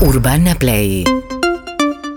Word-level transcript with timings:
Urbana 0.00 0.54
Play 0.54 1.04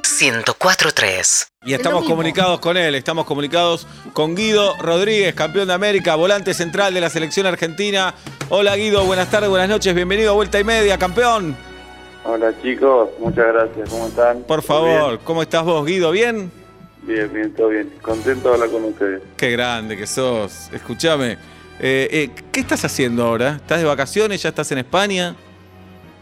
104.3 0.03 1.47
Y 1.63 1.73
estamos 1.73 2.03
comunicados 2.03 2.59
con 2.59 2.75
él, 2.75 2.93
estamos 2.93 3.25
comunicados 3.25 3.87
con 4.11 4.35
Guido 4.35 4.75
Rodríguez, 4.81 5.33
campeón 5.33 5.69
de 5.69 5.75
América, 5.75 6.15
volante 6.15 6.53
central 6.53 6.93
de 6.93 6.99
la 6.99 7.09
selección 7.09 7.45
argentina. 7.45 8.13
Hola 8.49 8.75
Guido, 8.75 9.05
buenas 9.05 9.31
tardes, 9.31 9.49
buenas 9.49 9.69
noches, 9.69 9.95
bienvenido 9.95 10.31
a 10.31 10.33
Vuelta 10.33 10.59
y 10.59 10.65
Media, 10.65 10.97
campeón. 10.97 11.55
Hola 12.25 12.53
chicos, 12.61 13.11
muchas 13.17 13.45
gracias, 13.47 13.89
¿cómo 13.89 14.07
están? 14.07 14.43
Por 14.43 14.61
¿Todo 14.61 14.61
favor, 14.61 15.19
¿cómo 15.23 15.41
estás 15.41 15.63
vos, 15.63 15.85
Guido? 15.85 16.11
¿Bien? 16.11 16.51
Bien, 17.03 17.31
bien, 17.31 17.33
bien, 17.33 17.53
todo 17.53 17.69
bien. 17.69 17.93
Contento 18.01 18.49
de 18.49 18.55
hablar 18.55 18.69
con 18.71 18.83
ustedes. 18.83 19.21
Qué 19.37 19.51
grande 19.51 19.95
que 19.95 20.05
sos. 20.05 20.69
Escúchame, 20.73 21.37
eh, 21.79 22.09
eh, 22.11 22.29
¿qué 22.51 22.59
estás 22.59 22.83
haciendo 22.83 23.25
ahora? 23.25 23.55
¿Estás 23.55 23.79
de 23.79 23.85
vacaciones? 23.85 24.43
¿Ya 24.43 24.49
estás 24.49 24.69
en 24.73 24.79
España? 24.79 25.33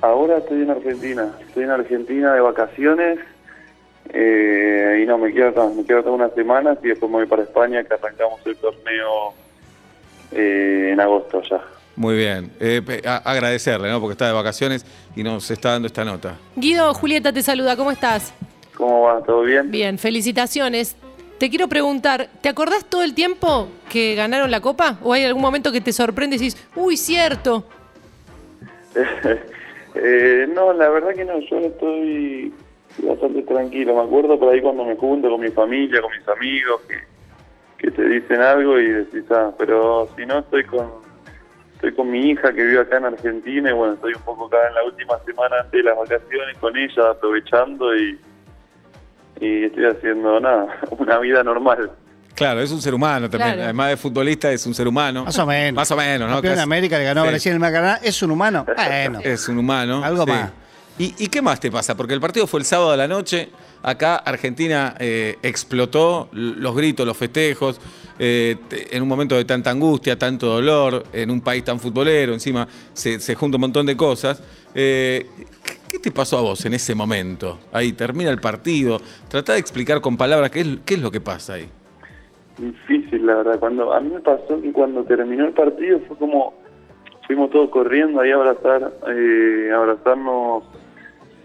Ahora 0.01 0.37
estoy 0.37 0.61
en 0.61 0.69
Argentina, 0.69 1.31
estoy 1.47 1.63
en 1.63 1.71
Argentina 1.71 2.33
de 2.33 2.41
vacaciones 2.41 3.19
eh, 4.13 5.01
y 5.03 5.05
no, 5.05 5.17
me 5.17 5.33
quedo 5.33 5.49
acá, 5.49 5.67
me 5.75 5.83
quedo 5.83 5.99
acá 5.99 6.11
unas 6.11 6.33
semanas 6.33 6.77
y 6.83 6.89
después 6.89 7.11
me 7.11 7.17
voy 7.17 7.25
para 7.25 7.43
España 7.43 7.83
que 7.83 7.93
arrancamos 7.93 8.39
el 8.45 8.55
torneo 8.57 9.33
eh, 10.31 10.89
en 10.93 10.99
agosto 10.99 11.41
ya. 11.41 11.61
Muy 11.95 12.15
bien. 12.15 12.51
Eh, 12.59 12.81
agradecerle, 13.05 13.89
¿no? 13.89 13.99
Porque 13.99 14.11
está 14.11 14.27
de 14.27 14.33
vacaciones 14.33 14.85
y 15.15 15.23
nos 15.23 15.49
está 15.49 15.71
dando 15.71 15.87
esta 15.87 16.05
nota. 16.05 16.35
Guido, 16.55 16.93
Julieta 16.93 17.33
te 17.33 17.41
saluda, 17.41 17.75
¿cómo 17.75 17.91
estás? 17.91 18.33
¿Cómo 18.75 19.01
va? 19.01 19.23
¿Todo 19.23 19.41
bien? 19.41 19.71
Bien, 19.71 19.97
felicitaciones. 19.97 20.95
Te 21.39 21.49
quiero 21.49 21.67
preguntar, 21.67 22.29
¿te 22.41 22.49
acordás 22.49 22.85
todo 22.85 23.03
el 23.03 23.15
tiempo 23.15 23.67
que 23.89 24.13
ganaron 24.13 24.51
la 24.51 24.61
copa? 24.61 24.99
¿O 25.03 25.13
hay 25.13 25.23
algún 25.25 25.41
momento 25.41 25.71
que 25.71 25.81
te 25.81 25.91
sorprende 25.91 26.35
y 26.35 26.39
decís, 26.39 26.57
uy, 26.75 26.97
cierto? 26.97 27.65
Eh, 29.95 30.47
no, 30.53 30.73
la 30.73 30.89
verdad 30.89 31.13
que 31.13 31.25
no, 31.25 31.39
yo 31.39 31.57
estoy 31.59 32.53
bastante 33.03 33.41
tranquilo. 33.43 33.95
Me 33.95 34.01
acuerdo 34.01 34.39
por 34.39 34.53
ahí 34.53 34.61
cuando 34.61 34.85
me 34.85 34.95
junto 34.95 35.29
con 35.29 35.41
mi 35.41 35.49
familia, 35.49 36.01
con 36.01 36.11
mis 36.17 36.27
amigos, 36.27 36.81
que, 37.77 37.91
te 37.91 38.03
dicen 38.03 38.41
algo 38.41 38.79
y 38.79 38.89
decís, 38.89 39.23
ah, 39.31 39.51
pero 39.57 40.09
si 40.15 40.25
no 40.25 40.39
estoy 40.39 40.65
con 40.65 41.07
estoy 41.75 41.93
con 41.93 42.09
mi 42.09 42.31
hija 42.31 42.51
que 42.51 42.63
vive 42.63 42.79
acá 42.79 42.97
en 42.97 43.05
Argentina 43.05 43.69
y 43.69 43.73
bueno, 43.73 43.93
estoy 43.93 44.13
un 44.13 44.21
poco 44.23 44.47
acá 44.47 44.67
en 44.67 44.73
la 44.73 44.83
última 44.83 45.19
semana 45.19 45.57
antes 45.59 45.71
de 45.71 45.83
las 45.83 45.95
vacaciones 45.95 46.57
con 46.57 46.75
ella, 46.75 47.11
aprovechando 47.11 47.95
y, 47.95 48.19
y 49.39 49.63
estoy 49.65 49.85
haciendo 49.85 50.39
nada, 50.39 50.79
una 50.97 51.19
vida 51.19 51.43
normal. 51.43 51.91
Claro, 52.37 52.61
es 52.61 52.71
un 52.71 52.81
ser 52.81 52.93
humano 52.93 53.27
también. 53.29 53.49
Claro. 53.53 53.63
Además 53.63 53.89
de 53.89 53.97
futbolista, 53.97 54.51
es 54.51 54.63
un 54.67 54.73
ser 54.75 54.87
humano. 54.87 55.25
Más 55.25 55.37
o 55.39 55.45
menos. 55.47 55.75
Más 55.75 55.89
o 55.91 55.97
menos, 55.97 56.29
¿no? 56.29 56.39
De 56.39 56.49
Casi- 56.49 56.61
América, 56.61 56.97
le 56.99 57.03
ganó 57.03 57.21
a 57.21 57.23
Sí. 57.25 57.29
Brasil 57.31 57.49
en 57.49 57.53
el 57.55 57.59
Maracaná. 57.59 57.99
¿Es 58.03 58.21
un 58.21 58.29
humano? 58.31 58.63
Bueno. 58.75 59.19
Es 59.23 59.49
un 59.49 59.57
humano. 59.57 60.03
Algo 60.03 60.25
más. 60.27 60.51
¿Y, 60.99 61.13
y 61.17 61.27
qué 61.27 61.41
más 61.41 61.59
te 61.59 61.71
pasa? 61.71 61.97
Porque 61.97 62.13
el 62.13 62.21
partido 62.21 62.45
fue 62.47 62.59
el 62.59 62.65
sábado 62.65 62.91
a 62.91 62.97
la 62.97 63.07
noche. 63.07 63.49
Acá 63.83 64.17
Argentina 64.17 64.95
eh, 64.99 65.37
explotó 65.43 66.29
los 66.31 66.75
gritos, 66.75 67.05
los 67.05 67.15
festejos, 67.17 67.79
eh, 68.19 68.55
en 68.91 69.01
un 69.03 69.07
momento 69.07 69.35
de 69.35 69.45
tanta 69.45 69.69
angustia, 69.71 70.17
tanto 70.17 70.47
dolor, 70.47 71.05
en 71.13 71.29
un 71.29 71.41
país 71.41 71.63
tan 71.63 71.79
futbolero, 71.79 72.33
encima 72.33 72.67
se, 72.93 73.19
se 73.19 73.35
junta 73.35 73.57
un 73.57 73.61
montón 73.61 73.85
de 73.85 73.95
cosas. 73.95 74.41
Eh, 74.73 75.27
¿qué, 75.89 75.99
te 75.99 76.11
pasó 76.11 76.37
a 76.39 76.41
vos 76.41 76.65
en 76.65 76.73
ese 76.73 76.93
momento? 76.95 77.59
Ahí 77.71 77.93
termina 77.93 78.29
el 78.31 78.39
partido. 78.39 78.99
Tratá 79.27 79.53
de 79.53 79.59
explicar 79.59 80.01
con 80.01 80.17
palabras 80.17 80.49
qué 80.51 80.61
es, 80.61 80.67
qué 80.85 80.95
es 80.95 80.99
lo 80.99 81.11
que 81.11 81.21
pasa 81.21 81.53
ahí. 81.53 81.69
Difícil, 82.57 83.25
la 83.25 83.35
verdad. 83.35 83.59
Cuando 83.59 83.93
A 83.93 83.99
mí 83.99 84.09
me 84.13 84.19
pasó 84.19 84.61
que 84.61 84.71
cuando 84.71 85.03
terminó 85.03 85.45
el 85.45 85.53
partido 85.53 85.99
fue 86.07 86.17
como... 86.17 86.53
Fuimos 87.27 87.49
todos 87.49 87.69
corriendo 87.71 88.21
ahí 88.21 88.31
a 88.31 88.35
abrazar, 88.35 88.89
eh, 89.09 89.69
abrazarnos, 89.75 90.63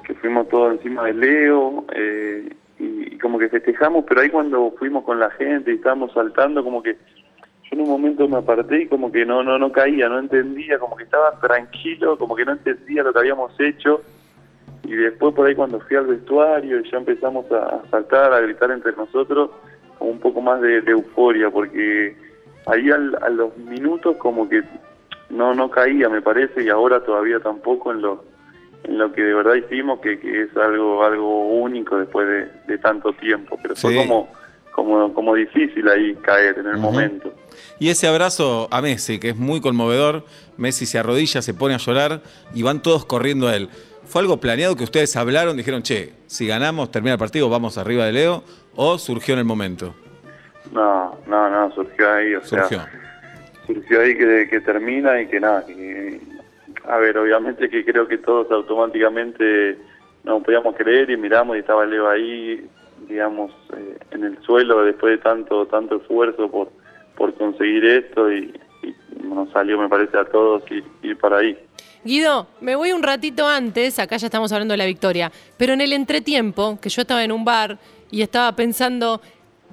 que 0.07 0.15
fuimos 0.15 0.49
todos 0.49 0.75
encima 0.75 1.07
de 1.07 1.15
Leo, 1.15 1.85
eh, 1.93 2.55
y, 2.79 3.15
y 3.15 3.19
como 3.19 3.37
que 3.37 3.49
festejamos, 3.49 4.05
pero 4.09 4.21
ahí 4.21 4.31
cuando 4.31 4.71
fuimos 4.79 5.03
con 5.03 5.19
la 5.19 5.31
gente 5.31 5.73
y 5.73 5.75
estábamos 5.75 6.13
saltando, 6.13 6.63
como 6.63 6.85
que 6.85 6.93
yo 6.93 7.71
en 7.73 7.81
un 7.81 7.89
momento 7.89 8.29
me 8.29 8.37
aparté 8.37 8.83
y 8.83 8.87
como 8.87 9.11
que 9.11 9.27
no, 9.27 9.43
no, 9.43 9.59
no 9.59 9.73
caía, 9.73 10.09
no 10.09 10.21
entendía, 10.21 10.79
como 10.79 10.95
que 10.95 11.03
estaba 11.03 11.33
tranquilo, 11.41 12.17
como 12.17 12.37
que 12.37 12.45
no 12.45 12.53
entendía 12.53 13.03
lo 13.03 13.13
que 13.13 13.19
habíamos 13.19 13.53
hecho, 13.59 14.03
y 14.85 14.95
después 14.95 15.35
por 15.35 15.49
ahí 15.49 15.57
cuando 15.57 15.81
fui 15.81 15.97
al 15.97 16.07
vestuario 16.07 16.79
y 16.79 16.91
ya 16.91 16.99
empezamos 16.99 17.51
a 17.51 17.83
saltar, 17.91 18.33
a 18.33 18.41
gritar 18.41 18.71
entre 18.71 18.93
nosotros, 18.93 19.51
un 20.03 20.19
poco 20.21 20.41
más 20.41 20.61
de, 20.61 20.81
de 20.83 20.93
euforia, 20.93 21.51
porque 21.51 22.17
ahí 22.67 22.91
al- 22.91 23.19
a 23.23 23.29
los 23.31 23.57
minutos 23.59 24.17
como 24.19 24.49
que 24.49 24.63
no 25.31 25.55
no 25.55 25.71
caía, 25.71 26.09
me 26.09 26.21
parece, 26.23 26.63
y 26.63 26.69
ahora 26.69 27.03
todavía 27.05 27.41
tampoco 27.41 27.93
en 27.93 28.03
lo 28.03 28.25
en 28.85 28.99
lo 28.99 29.13
que 29.13 29.23
de 29.23 29.33
verdad 29.35 29.55
hicimos, 29.55 30.01
que, 30.01 30.19
que 30.19 30.43
es 30.43 30.57
algo 30.57 31.05
algo 31.05 31.49
único 31.51 31.97
después 31.99 32.27
de, 32.27 32.49
de 32.67 32.79
tanto 32.79 33.13
tiempo, 33.13 33.59
pero 33.63 33.77
fue 33.77 33.93
Sí. 33.93 33.97
como 33.97 34.29
como 34.73 35.13
como 35.15 35.35
difícil 35.35 35.87
ahí 35.89 36.15
caer 36.17 36.59
en 36.59 36.67
el 36.67 36.79
momento. 36.79 37.33
Y 37.79 37.91
ese 37.91 38.07
abrazo 38.09 38.69
a 38.71 38.81
Messi, 38.81 39.19
que 39.19 39.31
es 39.31 39.37
muy 39.37 39.61
conmovedor, 39.61 40.25
Messi 40.57 40.87
se 40.87 40.99
arrodilla, 40.99 41.43
se 41.43 41.53
pone 41.55 41.75
a 41.75 41.79
llorar 41.79 42.23
y 42.55 42.63
van 42.63 42.81
todos 42.83 43.05
corriendo 43.05 43.49
a 43.49 43.57
él. 43.57 43.69
¿Fue 44.05 44.21
algo 44.21 44.39
planeado 44.39 44.77
que 44.77 44.85
ustedes 44.85 45.17
hablaron, 45.17 45.57
dijeron, 45.57 45.83
che, 45.83 46.13
si 46.27 46.47
ganamos, 46.47 46.91
termina 46.91 47.15
el 47.15 47.19
partido, 47.19 47.49
vamos 47.49 47.79
arriba 47.79 48.05
de 48.07 48.13
Leo? 48.13 48.43
¿O 48.75 48.99
surgió 48.99 49.35
en 49.35 49.39
el 49.41 49.45
momento? 49.47 49.95
No, 50.73 51.19
no, 51.27 51.49
no, 51.51 51.73
surgió 51.75 52.11
ahí, 52.13 52.35
o 52.35 52.45
Surgió. 52.45 52.69
sea, 52.81 52.91
surgió 53.67 54.01
ahí 54.01 54.17
que, 54.17 54.49
que 54.51 54.61
termina 54.61 55.21
y 55.21 55.27
que 55.29 55.41
nada, 55.41 55.65
que, 55.67 56.21
a 56.85 56.97
ver, 56.99 57.17
obviamente 57.19 57.69
que 57.69 57.85
creo 57.85 58.07
que 58.09 58.19
todos 58.19 58.51
automáticamente 58.51 59.79
no 60.25 60.43
podíamos 60.43 60.75
creer 60.77 61.11
y 61.11 61.17
miramos 61.17 61.57
y 61.57 61.61
estaba 61.61 61.85
Leo 61.87 62.09
ahí, 62.09 62.67
digamos, 63.09 63.53
eh, 63.77 63.99
en 64.13 64.25
el 64.25 64.39
suelo 64.43 64.85
después 64.85 65.13
de 65.17 65.23
tanto 65.23 65.67
tanto 65.67 65.97
esfuerzo 65.97 66.51
por, 66.51 66.71
por 67.17 67.35
conseguir 67.35 67.85
esto 67.85 68.33
y, 68.33 68.53
y 68.83 68.95
nos 69.27 69.51
salió, 69.51 69.79
me 69.79 69.89
parece, 69.89 70.17
a 70.19 70.25
todos 70.25 70.63
ir, 70.71 70.85
ir 71.03 71.17
para 71.19 71.39
ahí. 71.39 71.59
Guido, 72.05 72.49
me 72.61 72.75
voy 72.75 72.93
un 72.93 73.03
ratito 73.03 73.47
antes, 73.47 73.99
acá 73.99 74.17
ya 74.17 74.27
estamos 74.27 74.51
hablando 74.53 74.73
de 74.73 74.79
la 74.79 74.87
victoria, 74.87 75.31
pero 75.57 75.73
en 75.73 75.81
el 75.81 75.93
entretiempo, 75.93 76.79
que 76.81 76.89
yo 76.89 77.03
estaba 77.03 77.23
en 77.23 77.31
un 77.31 77.45
bar 77.45 77.79
y 78.11 78.23
estaba 78.23 78.55
pensando, 78.57 79.21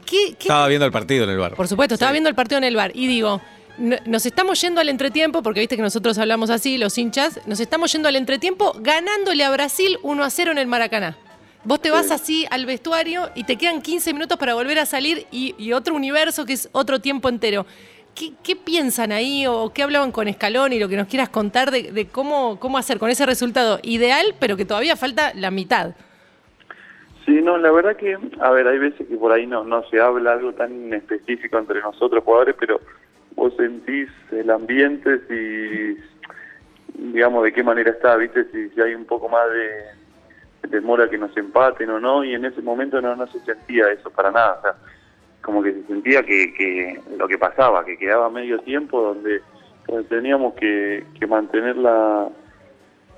¿qué, 0.05 0.35
qué 0.37 0.43
Estaba 0.47 0.67
viendo 0.67 0.85
el 0.85 0.91
partido 0.91 1.23
en 1.23 1.31
el 1.31 1.37
bar. 1.39 1.55
Por 1.55 1.67
supuesto, 1.67 1.95
estaba 1.95 2.11
Sí. 2.11 2.13
viendo 2.13 2.29
el 2.29 2.35
partido 2.35 2.59
en 2.59 2.65
el 2.65 2.75
bar 2.75 2.91
y 2.93 3.07
digo, 3.07 3.41
"No- 3.79 3.97
nos 4.05 4.25
estamos 4.27 4.61
yendo 4.61 4.79
al 4.79 4.89
entretiempo, 4.89 5.41
porque 5.41 5.59
viste 5.61 5.75
que 5.75 5.81
nosotros 5.81 6.17
hablamos 6.19 6.51
así, 6.51 6.77
los 6.77 6.95
hinchas, 6.99 7.39
nos 7.47 7.59
estamos 7.59 7.91
yendo 7.91 8.07
al 8.07 8.15
entretiempo 8.15 8.73
ganándole 8.79 9.43
a 9.43 9.49
Brasil 9.49 9.97
1 10.03 10.23
a 10.23 10.29
0 10.29 10.51
en 10.51 10.59
el 10.59 10.67
Maracaná. 10.67 11.17
Vos 11.63 11.81
te 11.81 11.89
vas 11.91 12.07
Sí. 12.07 12.13
así 12.13 12.47
al 12.51 12.65
vestuario 12.67 13.31
y 13.35 13.43
te 13.43 13.57
quedan 13.57 13.81
15 13.81 14.13
minutos 14.13 14.37
para 14.37 14.53
volver 14.53 14.77
a 14.79 14.85
salir 14.85 15.25
y, 15.31 15.55
y 15.57 15.73
otro 15.73 15.95
universo 15.95 16.45
que 16.45 16.53
es 16.53 16.69
otro 16.73 16.99
tiempo 16.99 17.27
entero. 17.27 17.65
¿Qué, 18.19 18.55
piensan 18.57 19.13
ahí 19.13 19.47
o 19.47 19.71
qué 19.73 19.81
hablaban 19.81 20.11
con 20.11 20.27
Escalón 20.27 20.73
y 20.73 20.79
lo 20.79 20.89
que 20.89 20.97
nos 20.97 21.07
quieras 21.07 21.29
contar 21.29 21.71
de, 21.71 22.07
cómo, 22.11 22.59
cómo 22.59 22.77
hacer 22.77 22.99
con 22.99 23.09
ese 23.09 23.25
resultado 23.25 23.79
ideal, 23.81 24.35
pero 24.41 24.57
que 24.57 24.65
todavía 24.65 24.97
falta 24.97 25.31
la 25.35 25.51
mitad? 25.51 25.95
Sí, 27.25 27.41
no, 27.41 27.57
la 27.57 27.71
verdad 27.71 27.95
que, 27.95 28.17
a 28.41 28.51
ver, 28.51 28.67
hay 28.67 28.77
veces 28.77 29.07
que 29.07 29.15
por 29.15 29.31
ahí 29.31 29.47
no, 29.47 29.63
no 29.63 29.83
se 29.89 30.01
habla 30.01 30.33
algo 30.33 30.51
tan 30.51 30.91
específico 30.93 31.57
entre 31.57 31.79
nosotros 31.79 32.23
jugadores, 32.25 32.55
pero 32.59 32.81
vos 33.35 33.53
sentís 33.55 34.09
el 34.31 34.49
ambiente, 34.49 35.21
si, 35.29 35.97
digamos, 36.93 37.45
de 37.45 37.53
qué 37.53 37.63
manera 37.63 37.91
está, 37.91 38.17
¿viste? 38.17 38.45
Si, 38.51 38.69
si 38.71 38.81
hay 38.81 38.95
un 38.95 39.05
poco 39.05 39.29
más 39.29 39.49
de, 39.49 39.69
de 40.63 40.67
temor 40.69 41.01
a 41.01 41.09
que 41.09 41.17
nos 41.17 41.35
empaten 41.37 41.89
o 41.89 42.01
no, 42.01 42.25
y 42.25 42.33
en 42.33 42.43
ese 42.43 42.61
momento 42.61 42.99
no, 42.99 43.15
no 43.15 43.27
se 43.27 43.39
sentía 43.41 43.89
eso 43.91 44.09
para 44.09 44.29
nada, 44.29 44.57
o 44.59 44.61
sea, 44.61 44.75
como 45.41 45.63
que 45.63 45.73
se 45.73 45.83
sentía 45.83 46.23
que, 46.23 46.53
que 46.53 46.99
lo 47.17 47.27
que 47.27 47.37
pasaba, 47.37 47.85
que 47.85 47.97
quedaba 47.97 48.29
medio 48.29 48.59
tiempo 48.59 49.01
donde, 49.01 49.41
teníamos 50.09 50.53
que, 50.53 51.03
que 51.19 51.25
mantener 51.25 51.75
la 51.77 52.27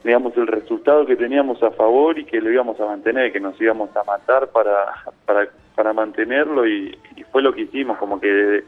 digamos, 0.04 0.36
el 0.36 0.48
resultado 0.48 1.06
que 1.06 1.16
teníamos 1.16 1.62
a 1.62 1.72
favor 1.72 2.18
y 2.18 2.26
que 2.26 2.42
lo 2.42 2.50
íbamos 2.52 2.80
a 2.80 2.86
mantener, 2.86 3.32
que 3.32 3.40
nos 3.40 3.60
íbamos 3.62 3.96
a 3.96 4.04
matar 4.04 4.48
para, 4.48 4.86
para, 5.26 5.48
para 5.76 5.94
mantenerlo 5.94 6.68
y, 6.68 6.98
fue 7.32 7.42
lo 7.44 7.54
que 7.54 7.62
hicimos, 7.62 7.98
como 7.98 8.20
que 8.20 8.64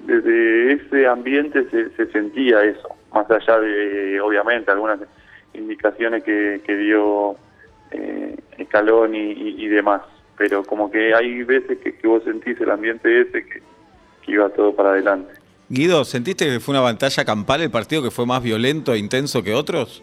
desde, 0.00 0.72
ese 0.72 1.06
ambiente 1.06 1.68
se, 1.70 1.90
se 1.90 2.06
sentía 2.06 2.62
eso, 2.62 2.88
más 3.12 3.30
allá 3.30 3.60
de, 3.60 4.20
obviamente, 4.20 4.70
algunas 4.70 4.98
indicaciones 5.54 6.24
que, 6.24 6.60
que 6.64 6.76
dio 6.76 7.36
eh, 7.90 8.36
Escalón 8.58 9.14
y- 9.14 9.32
y 9.62 9.68
demás, 9.68 10.02
pero 10.40 10.64
como 10.64 10.90
que 10.90 11.14
hay 11.14 11.42
veces 11.42 11.76
que, 11.80 11.94
que 11.94 12.08
vos 12.08 12.24
sentís 12.24 12.58
el 12.62 12.70
ambiente 12.70 13.20
ese 13.20 13.44
que, 13.44 13.60
que 14.22 14.32
iba 14.32 14.48
todo 14.48 14.74
para 14.74 14.92
adelante. 14.92 15.34
Guido, 15.68 16.02
¿sentiste 16.06 16.46
que 16.46 16.60
fue 16.60 16.72
una 16.72 16.80
batalla 16.80 17.26
campal 17.26 17.60
el 17.60 17.70
partido 17.70 18.02
que 18.02 18.10
fue 18.10 18.24
más 18.24 18.42
violento 18.42 18.94
e 18.94 18.98
intenso 18.98 19.42
que 19.42 19.52
otros? 19.52 20.02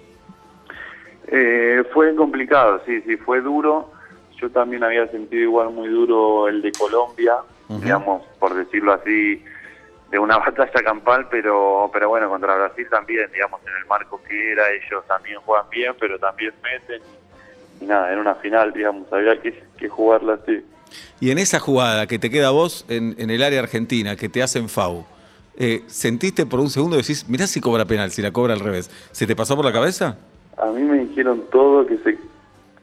Eh, 1.29 1.83
fue 1.91 2.15
complicado, 2.15 2.83
sí, 2.85 3.01
sí, 3.01 3.17
fue 3.17 3.41
duro. 3.41 3.91
Yo 4.39 4.51
también 4.51 4.83
había 4.83 5.07
sentido 5.07 5.41
igual 5.41 5.71
muy 5.71 5.89
duro 5.89 6.47
el 6.47 6.61
de 6.61 6.71
Colombia, 6.71 7.37
digamos, 7.67 8.23
por 8.37 8.53
decirlo 8.53 8.93
así, 8.93 9.43
de 10.11 10.19
una 10.19 10.37
batalla 10.45 10.83
campal, 10.83 11.27
pero 11.31 11.89
pero 11.91 12.09
bueno, 12.09 12.29
contra 12.29 12.55
Brasil 12.55 12.85
también, 12.91 13.27
digamos, 13.33 13.59
en 13.63 13.73
el 13.75 13.87
marco 13.87 14.21
que 14.29 14.51
era, 14.51 14.69
ellos 14.69 15.03
también 15.07 15.39
juegan 15.39 15.67
bien, 15.71 15.95
pero 15.99 16.19
también 16.19 16.53
meten 16.61 17.01
y 17.81 17.85
nada, 17.85 18.11
era 18.11 18.19
una 18.21 18.35
final, 18.35 18.73
digamos, 18.73 19.11
había 19.11 19.39
que, 19.41 19.63
que 19.77 19.89
jugarla 19.89 20.35
así. 20.35 20.61
Y 21.19 21.31
en 21.31 21.37
esa 21.37 21.59
jugada 21.59 22.07
que 22.07 22.17
te 22.19 22.29
queda 22.29 22.51
vos 22.51 22.85
en, 22.89 23.15
en 23.17 23.29
el 23.29 23.43
área 23.43 23.59
argentina, 23.59 24.15
que 24.15 24.29
te 24.29 24.41
hacen 24.41 24.69
FAU, 24.69 25.05
eh, 25.57 25.81
¿sentiste 25.87 26.45
por 26.45 26.59
un 26.59 26.69
segundo 26.69 26.95
decís, 26.97 27.27
mirá 27.27 27.47
si 27.47 27.59
cobra 27.59 27.85
penal, 27.85 28.11
si 28.11 28.21
la 28.21 28.31
cobra 28.31 28.53
al 28.53 28.59
revés? 28.59 28.89
¿Se 29.11 29.25
te 29.27 29.35
pasó 29.35 29.55
por 29.55 29.65
la 29.65 29.73
cabeza? 29.73 30.17
A 30.57 30.67
mí 30.67 30.81
me 30.83 30.99
dijeron 31.05 31.43
todo, 31.51 31.85
que 31.85 31.97
se 31.97 32.17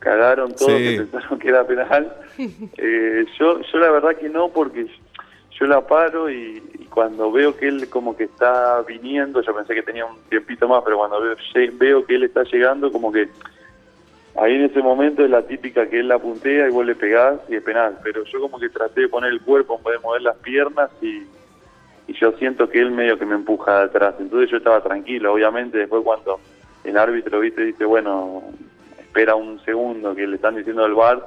cagaron 0.00 0.55
todo, 0.55 0.76
Sí. 0.76 0.82
que 0.85 0.96
pensaron 1.11 1.38
que 1.38 1.49
era 1.49 1.67
penal. 1.67 2.14
Eh, 2.38 3.25
yo, 3.38 3.61
yo 3.61 3.79
la 3.79 3.91
verdad 3.91 4.17
que 4.17 4.29
no, 4.29 4.49
porque 4.49 4.87
yo 5.58 5.67
la 5.67 5.87
paro 5.87 6.29
y, 6.31 6.62
y 6.79 6.85
cuando 6.87 7.31
veo 7.32 7.56
que 7.56 7.69
él 7.69 7.88
como 7.88 8.17
que 8.17 8.25
está 8.25 8.82
viniendo, 8.82 9.41
yo 9.41 9.55
pensé 9.55 9.75
que 9.75 9.82
tenía 9.82 10.05
un 10.05 10.17
tiempito 10.29 10.67
más, 10.69 10.82
pero 10.85 10.99
cuando 10.99 11.20
veo 11.79 12.05
que 12.05 12.14
él 12.17 12.25
está 12.25 12.43
llegando, 12.43 12.91
como 12.91 13.12
que 13.12 13.29
ahí 14.37 14.55
en 14.55 14.63
ese 14.65 14.81
momento 14.83 15.25
es 15.25 15.31
la 15.31 15.43
típica 15.43 15.87
que 15.89 16.01
él 16.01 16.09
la 16.09 16.19
puntea 16.19 16.69
y 16.69 16.71
vos 16.73 16.85
le 16.87 16.95
pegás 16.95 17.39
y 17.49 17.57
es 17.57 17.63
penal. 17.63 17.99
Pero 18.03 18.25
yo 18.25 18.41
como 18.41 18.59
que 18.59 18.69
traté 18.69 19.03
de 19.03 19.09
poner 19.09 19.31
el 19.33 19.41
cuerpo, 19.41 19.81
poder 19.81 20.01
mover 20.01 20.23
las 20.23 20.37
piernas 20.37 20.91
y, 21.01 21.23
y 22.07 22.13
yo 22.15 22.33
siento 22.33 22.69
que 22.69 22.81
él 22.81 22.91
medio 22.91 23.19
que 23.19 23.27
me 23.27 23.35
empuja 23.35 23.79
de 23.79 23.85
atrás. 23.85 24.15
Entonces 24.19 24.51
yo 24.51 24.57
estaba 24.59 24.83
tranquilo, 24.83 25.33
obviamente 25.33 25.79
después 25.79 26.03
cuando 26.05 26.41
el 26.85 26.97
árbitro 26.99 27.41
viste 27.41 27.63
dice, 27.65 27.85
bueno, 27.85 28.43
espera 28.99 29.35
un 29.35 29.59
segundo 29.65 30.15
que 30.15 30.27
le 30.27 30.37
están 30.37 30.57
diciendo 30.57 30.83
del 30.83 30.95
bar, 30.95 31.25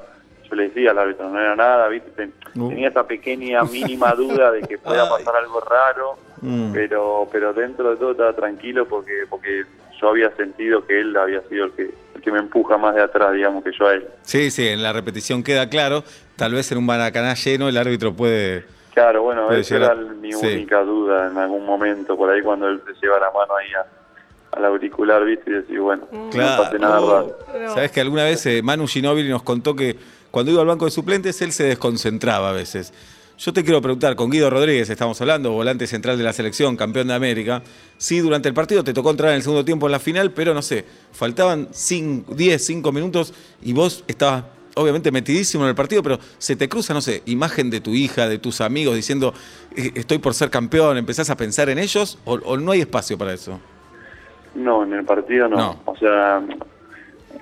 yo 0.49 0.55
le 0.55 0.63
decía 0.69 0.91
al 0.91 0.99
árbitro, 0.99 1.29
no 1.29 1.39
era 1.39 1.55
nada, 1.55 1.87
viste, 1.89 2.11
Ten- 2.11 2.33
tenía 2.53 2.89
esa 2.89 3.05
pequeña 3.07 3.63
mínima 3.71 4.13
duda 4.13 4.51
de 4.51 4.61
que 4.61 4.77
pueda 4.77 5.09
pasar 5.09 5.35
algo 5.37 5.59
raro, 5.61 6.15
Mm. 6.39 6.71
pero 6.71 7.27
pero 7.31 7.51
dentro 7.51 7.89
de 7.89 7.95
todo 7.95 8.11
estaba 8.11 8.31
tranquilo 8.33 8.85
porque 8.87 9.23
porque 9.27 9.63
yo 9.99 10.09
había 10.09 10.29
sentido 10.35 10.85
que 10.85 10.99
él 10.99 11.17
había 11.17 11.41
sido 11.49 11.65
el 11.65 11.71
que, 11.71 11.89
que 12.21 12.31
me 12.31 12.39
empuja 12.39 12.77
más 12.77 12.95
de 12.95 13.01
atrás, 13.01 13.33
digamos, 13.33 13.63
que 13.63 13.71
yo 13.77 13.87
a 13.87 13.93
él. 13.93 14.05
Sí, 14.23 14.51
sí, 14.51 14.67
en 14.67 14.81
la 14.83 14.93
repetición 14.93 15.43
queda 15.43 15.69
claro. 15.69 16.03
Tal 16.35 16.53
vez 16.53 16.71
en 16.71 16.77
un 16.79 16.85
Maracaná 16.85 17.33
lleno 17.35 17.67
el 17.69 17.77
árbitro 17.77 18.13
puede... 18.13 18.65
Claro, 18.93 19.21
bueno, 19.23 19.45
Puede 19.47 19.61
esa 19.61 19.75
era 19.75 19.93
llegar- 19.93 20.15
mi 20.15 20.33
sí. 20.33 20.45
única 20.45 20.81
duda 20.81 21.27
en 21.29 21.37
algún 21.37 21.65
momento, 21.65 22.17
por 22.17 22.31
ahí 22.31 22.41
cuando 22.41 22.67
él 22.67 22.81
se 22.85 22.93
lleva 23.05 23.19
la 23.19 23.29
mano 23.31 23.55
ahí 23.55 23.67
a- 23.73 24.57
al 24.57 24.65
auricular, 24.65 25.23
viste, 25.23 25.51
y 25.51 25.53
decir, 25.53 25.79
bueno, 25.79 26.07
no 26.11 26.29
pase 26.31 26.79
nada 26.79 26.99
raro. 26.99 27.37
No. 27.61 27.73
Sabes 27.75 27.91
que 27.91 28.01
alguna 28.01 28.23
vez 28.23 28.43
eh, 28.47 28.61
Manu 28.63 28.87
Ginóbili 28.87 29.29
nos 29.29 29.43
contó 29.43 29.75
que 29.75 29.95
cuando 30.31 30.51
iba 30.51 30.61
al 30.61 30.67
banco 30.67 30.85
de 30.85 30.91
suplentes 30.91 31.39
él 31.43 31.51
se 31.51 31.65
desconcentraba 31.65 32.49
a 32.49 32.53
veces. 32.53 32.91
Yo 33.37 33.53
te 33.53 33.63
quiero 33.63 33.81
preguntar, 33.81 34.15
con 34.15 34.31
Guido 34.31 34.49
Rodríguez 34.49 34.89
estamos 34.89 35.21
hablando, 35.21 35.51
volante 35.51 35.85
central 35.85 36.17
de 36.17 36.23
la 36.23 36.33
selección, 36.33 36.75
campeón 36.75 37.07
de 37.07 37.13
América. 37.13 37.61
Sí, 37.97 38.19
durante 38.19 38.47
el 38.49 38.55
partido 38.55 38.83
te 38.83 38.93
tocó 38.93 39.11
entrar 39.11 39.29
en 39.29 39.35
el 39.35 39.43
segundo 39.43 39.63
tiempo 39.63 39.85
en 39.85 39.91
la 39.91 39.99
final, 39.99 40.31
pero 40.31 40.55
no 40.55 40.63
sé, 40.63 40.85
faltaban 41.11 41.67
10, 41.69 42.65
5 42.65 42.91
minutos 42.91 43.33
y 43.61 43.73
vos 43.73 44.03
estabas 44.07 44.45
obviamente 44.75 45.11
metidísimo 45.11 45.63
en 45.65 45.69
el 45.69 45.75
partido, 45.75 46.01
pero 46.01 46.19
se 46.39 46.55
te 46.55 46.67
cruza, 46.67 46.93
no 46.95 47.01
sé, 47.01 47.21
imagen 47.25 47.69
de 47.69 47.79
tu 47.79 47.91
hija, 47.91 48.27
de 48.27 48.39
tus 48.39 48.59
amigos 48.61 48.95
diciendo, 48.95 49.33
"Eh, 49.75 49.91
estoy 49.95 50.17
por 50.17 50.33
ser 50.33 50.49
campeón, 50.49 50.97
empezás 50.97 51.29
a 51.29 51.37
pensar 51.37 51.69
en 51.69 51.77
ellos 51.77 52.17
o, 52.25 52.33
o 52.43 52.57
no 52.57 52.71
hay 52.71 52.81
espacio 52.81 53.17
para 53.19 53.33
eso. 53.33 53.59
No, 54.55 54.83
en 54.83 54.93
el 54.93 55.03
partido 55.05 55.47
no. 55.47 55.57
No. 55.57 55.81
O 55.85 55.95
sea, 55.97 56.41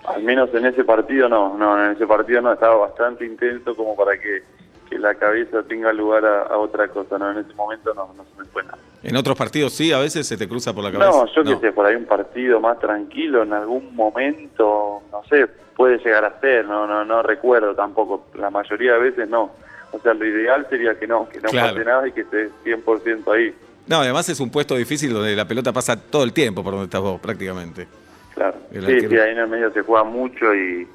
al 0.07 0.23
menos 0.23 0.49
en 0.53 0.65
ese 0.65 0.83
partido 0.83 1.29
no. 1.29 1.57
No, 1.57 1.85
en 1.85 1.91
ese 1.93 2.05
partido 2.05 2.41
no. 2.41 2.51
Estaba 2.51 2.75
bastante 2.75 3.25
intenso 3.25 3.75
como 3.75 3.95
para 3.95 4.19
que, 4.19 4.43
que 4.89 4.97
la 4.99 5.15
cabeza 5.15 5.63
tenga 5.63 5.91
lugar 5.93 6.25
a, 6.25 6.43
a 6.43 6.57
otra 6.57 6.87
cosa. 6.87 7.17
No, 7.17 7.31
en 7.31 7.39
ese 7.39 7.53
momento 7.53 7.93
no, 7.93 8.13
no 8.15 8.23
se 8.23 8.39
me 8.41 8.45
fue 8.45 8.63
nada. 8.63 8.77
En 9.03 9.15
otros 9.15 9.37
partidos 9.37 9.73
sí, 9.73 9.91
a 9.91 9.99
veces 9.99 10.27
se 10.27 10.35
te 10.37 10.47
cruza 10.47 10.73
por 10.73 10.83
la 10.83 10.91
cabeza. 10.91 11.11
No, 11.11 11.25
yo 11.27 11.43
qué 11.43 11.67
sé, 11.67 11.71
por 11.73 11.85
ahí 11.85 11.95
un 11.95 12.05
partido 12.05 12.59
más 12.59 12.79
tranquilo 12.79 13.43
en 13.43 13.53
algún 13.53 13.95
momento, 13.95 15.01
no 15.11 15.23
sé, 15.29 15.47
puede 15.75 15.97
llegar 15.99 16.25
a 16.25 16.39
ser, 16.39 16.65
no, 16.65 16.87
no, 16.87 17.05
no 17.05 17.21
recuerdo 17.21 17.75
tampoco. 17.75 18.27
La 18.35 18.49
mayoría 18.49 18.93
de 18.93 18.99
veces 18.99 19.29
no. 19.29 19.51
O 19.91 19.99
sea, 19.99 20.13
lo 20.13 20.25
ideal 20.25 20.65
sería 20.69 20.97
que 20.97 21.07
no, 21.07 21.29
que 21.29 21.39
no 21.39 21.49
Claro. 21.49 21.73
pase 21.73 21.85
nada 21.85 22.07
y 22.07 22.11
que 22.11 22.21
esté 22.21 22.49
100% 22.65 23.33
ahí. 23.33 23.53
No, 23.87 23.97
además 23.97 24.27
es 24.29 24.39
un 24.39 24.49
puesto 24.49 24.75
difícil 24.75 25.13
donde 25.13 25.35
la 25.35 25.47
pelota 25.47 25.71
pasa 25.71 25.95
todo 25.95 26.23
el 26.23 26.33
tiempo 26.33 26.63
por 26.63 26.71
donde 26.73 26.85
estás 26.85 27.01
vos, 27.01 27.21
prácticamente. 27.21 27.87
Claro. 28.33 28.57
El 28.71 28.85
Sí, 28.85 28.91
arquero. 28.93 29.09
sí, 29.11 29.17
ahí 29.19 29.31
en 29.31 29.37
el 29.37 29.47
medio 29.47 29.71
se 29.71 29.81
juega 29.83 30.03
mucho 30.03 30.53
y, 30.55 30.87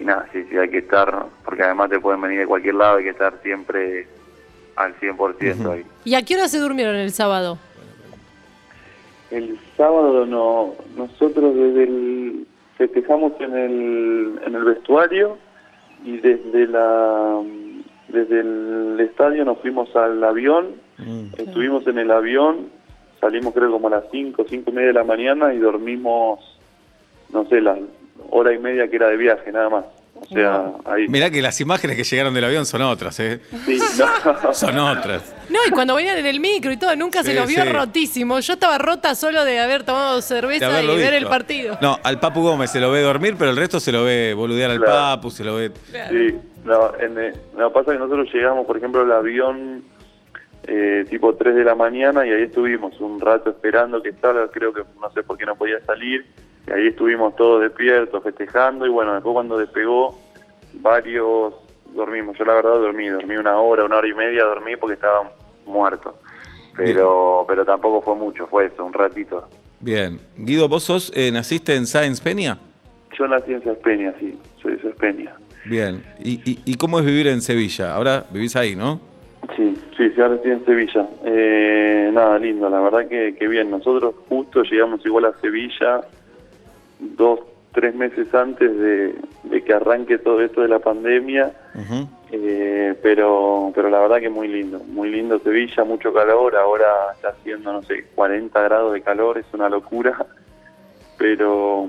y 0.00 0.04
nada, 0.04 0.26
sí, 0.32 0.44
sí, 0.48 0.56
hay 0.56 0.70
que 0.70 0.78
estar, 0.78 1.26
porque 1.44 1.62
además 1.62 1.90
te 1.90 2.00
pueden 2.00 2.22
venir 2.22 2.40
de 2.40 2.46
cualquier 2.46 2.74
lado, 2.74 2.96
hay 2.96 3.04
que 3.04 3.10
estar 3.10 3.34
siempre 3.42 4.08
al 4.74 4.98
100% 4.98 5.70
ahí. 5.70 5.84
¿Y 6.04 6.14
a 6.14 6.22
qué 6.22 6.36
hora 6.36 6.48
se 6.48 6.58
durmieron 6.58 6.96
el 6.96 7.12
sábado? 7.12 7.58
El 9.30 9.58
sábado 9.76 10.24
no, 10.24 10.74
nosotros 10.96 11.54
desde 11.54 11.84
el, 11.84 12.46
festejamos 12.78 13.32
en 13.40 13.56
el, 13.56 14.40
en 14.46 14.54
el 14.54 14.64
vestuario 14.64 15.36
y 16.02 16.16
desde 16.16 16.66
la 16.66 17.40
desde 18.08 18.40
el 18.40 18.98
estadio 18.98 19.44
nos 19.44 19.58
fuimos 19.58 19.94
al 19.94 20.24
avión, 20.24 20.74
estuvimos 21.38 21.86
en 21.86 21.98
el 21.98 22.10
avión, 22.10 22.70
salimos 23.20 23.54
creo 23.54 23.70
como 23.70 23.86
a 23.86 23.90
las 23.90 24.04
5, 24.10 24.44
5 24.48 24.70
y 24.70 24.72
media 24.72 24.88
de 24.88 24.94
la 24.94 25.04
mañana 25.04 25.54
y 25.54 25.58
dormimos, 25.58 26.40
no 27.32 27.44
sé, 27.44 27.60
la 27.60 27.78
hora 28.30 28.52
y 28.52 28.58
media 28.58 28.88
que 28.88 28.96
era 28.96 29.08
de 29.08 29.16
viaje 29.16 29.50
nada 29.52 29.68
más. 29.68 29.84
O 30.14 30.26
sea, 30.26 30.72
ahí. 30.84 31.08
Mirá 31.08 31.30
que 31.30 31.40
las 31.40 31.60
imágenes 31.60 31.96
que 31.96 32.04
llegaron 32.04 32.34
del 32.34 32.44
avión 32.44 32.66
son 32.66 32.82
otras, 32.82 33.18
¿eh? 33.20 33.40
Sí, 33.64 33.78
no. 33.98 34.52
Son 34.54 34.78
otras. 34.78 35.34
No, 35.48 35.58
y 35.66 35.70
cuando 35.70 35.94
venían 35.94 36.18
en 36.18 36.26
el 36.26 36.40
micro 36.40 36.70
y 36.70 36.76
todo, 36.76 36.94
nunca 36.94 37.22
se 37.22 37.34
los 37.34 37.48
vio 37.48 37.62
sí. 37.62 37.68
rotísimos. 37.70 38.46
Yo 38.46 38.52
estaba 38.52 38.76
rota 38.78 39.14
solo 39.14 39.44
de 39.44 39.58
haber 39.58 39.82
tomado 39.84 40.20
cerveza 40.20 40.82
y 40.82 40.86
ver 40.86 41.14
el 41.14 41.26
partido. 41.26 41.78
No, 41.80 41.98
al 42.02 42.20
Papu 42.20 42.42
Gómez 42.42 42.70
se 42.70 42.80
lo 42.80 42.90
ve 42.90 43.00
dormir, 43.00 43.36
pero 43.38 43.50
el 43.50 43.56
resto 43.56 43.80
se 43.80 43.92
lo 43.92 44.04
ve 44.04 44.34
boludear 44.34 44.70
al 44.70 44.78
Claro. 44.78 44.92
Papu, 45.16 45.30
se 45.30 45.42
lo 45.42 45.56
ve... 45.56 45.72
Sí, 46.10 46.38
no, 46.64 46.92
en, 47.00 47.18
eh, 47.18 47.32
lo 47.56 47.68
que 47.68 47.74
pasa 47.74 47.92
es 47.92 47.96
que 47.96 48.04
nosotros 48.04 48.28
llegamos, 48.32 48.66
por 48.66 48.76
ejemplo, 48.76 49.00
al 49.00 49.12
avión 49.12 49.82
eh, 50.64 51.04
tipo 51.08 51.34
3 51.34 51.54
de 51.54 51.64
la 51.64 51.74
mañana 51.74 52.26
y 52.26 52.30
ahí 52.30 52.42
estuvimos 52.42 53.00
un 53.00 53.20
rato 53.20 53.50
esperando 53.50 54.02
que 54.02 54.12
salga, 54.12 54.48
creo 54.50 54.72
que 54.72 54.82
no 55.00 55.10
sé 55.12 55.22
por 55.22 55.38
qué 55.38 55.46
no 55.46 55.56
podía 55.56 55.80
salir, 55.86 56.26
y 56.66 56.72
ahí 56.72 56.88
estuvimos 56.88 57.36
todos 57.36 57.62
despiertos, 57.62 58.22
festejando, 58.22 58.86
y 58.86 58.90
bueno, 58.90 59.14
después 59.14 59.32
cuando 59.32 59.58
despegó, 59.58 60.18
varios 60.74 61.54
dormimos, 61.94 62.38
yo 62.38 62.44
la 62.44 62.54
verdad 62.54 62.74
dormí, 62.74 63.08
dormí 63.08 63.36
una 63.36 63.58
hora, 63.58 63.84
una 63.84 63.96
hora 63.96 64.08
y 64.08 64.14
media, 64.14 64.44
dormí 64.44 64.76
porque 64.76 64.94
estaba 64.94 65.32
muerto, 65.66 66.18
pero 66.76 67.44
pero 67.48 67.64
tampoco 67.64 68.02
fue 68.02 68.14
mucho, 68.14 68.46
fue 68.46 68.66
eso, 68.66 68.84
un 68.84 68.92
ratito. 68.92 69.48
Bien. 69.80 70.20
Guido, 70.36 70.68
¿vos 70.68 70.84
sos, 70.84 71.10
eh, 71.16 71.32
naciste 71.32 71.74
en 71.74 71.86
Sáenz 71.86 72.20
Peña? 72.20 72.58
Yo 73.18 73.26
nací 73.26 73.52
en 73.52 73.64
Saspeña, 73.64 74.14
sí, 74.20 74.38
soy 74.62 74.76
de 74.76 74.82
Saspeña. 74.82 75.34
Bien. 75.64 76.04
¿Y, 76.22 76.40
y, 76.50 76.58
y 76.64 76.74
cómo 76.76 76.98
es 77.00 77.04
vivir 77.04 77.26
en 77.26 77.40
Sevilla? 77.42 77.94
Ahora 77.94 78.24
vivís 78.30 78.56
ahí, 78.56 78.76
¿no? 78.76 79.00
Sí, 79.56 79.74
sí, 79.96 80.10
sí, 80.10 80.20
ahora 80.20 80.36
estoy 80.36 80.52
en 80.52 80.64
Sevilla. 80.64 81.08
Eh, 81.24 82.10
nada, 82.12 82.38
lindo, 82.38 82.68
la 82.70 82.80
verdad 82.80 83.08
que, 83.08 83.34
que 83.38 83.48
bien. 83.48 83.70
Nosotros 83.70 84.14
justo 84.28 84.62
llegamos 84.62 85.04
igual 85.04 85.24
a 85.24 85.32
Sevilla 85.40 86.02
dos, 87.00 87.40
tres 87.72 87.94
meses 87.94 88.32
antes 88.34 88.76
de, 88.76 89.14
de 89.44 89.64
que 89.64 89.72
arranque 89.72 90.18
todo 90.18 90.40
esto 90.40 90.62
de 90.62 90.68
la 90.68 90.78
pandemia, 90.78 91.52
eh, 92.32 92.94
pero 93.02 93.72
pero 93.74 93.90
la 93.90 94.00
verdad 94.00 94.20
que 94.20 94.30
muy 94.30 94.48
lindo, 94.48 94.80
muy 94.80 95.10
lindo 95.10 95.38
Sevilla, 95.40 95.84
mucho 95.84 96.12
calor, 96.12 96.56
ahora 96.56 96.86
está 97.14 97.30
haciendo, 97.30 97.72
no 97.72 97.82
sé, 97.82 98.06
40 98.14 98.60
grados 98.60 98.92
de 98.92 99.02
calor, 99.02 99.38
es 99.38 99.46
una 99.52 99.68
locura, 99.68 100.26
pero 101.18 101.88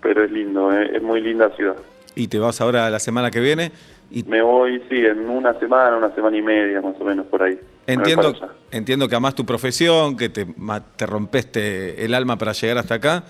pero 0.00 0.24
es 0.24 0.30
lindo, 0.30 0.72
eh, 0.72 0.90
es 0.94 1.02
muy 1.02 1.20
linda 1.20 1.50
ciudad. 1.56 1.76
Y 2.14 2.28
te 2.28 2.38
vas 2.38 2.60
ahora 2.60 2.90
la 2.90 2.98
semana 2.98 3.30
que 3.30 3.40
viene 3.40 3.70
y 4.10 4.22
Me 4.24 4.40
voy, 4.40 4.82
sí, 4.88 5.04
en 5.04 5.28
una 5.28 5.52
semana, 5.58 5.96
una 5.96 6.14
semana 6.14 6.36
y 6.36 6.42
media 6.42 6.80
más 6.80 6.94
o 6.98 7.04
menos 7.04 7.26
por 7.26 7.42
ahí. 7.42 7.58
Entiendo, 7.86 8.34
entiendo 8.70 9.08
que 9.08 9.14
amás 9.14 9.34
tu 9.34 9.44
profesión, 9.44 10.16
que 10.16 10.30
te, 10.30 10.46
te 10.96 11.06
rompeste 11.06 12.04
el 12.04 12.14
alma 12.14 12.36
para 12.36 12.52
llegar 12.52 12.78
hasta 12.78 12.94
acá, 12.94 13.24